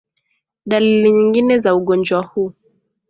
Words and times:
Dalili 0.65 1.11
nyingine 1.11 1.59
za 1.59 1.75
ugonjwa 1.75 2.21
huu 2.21 2.53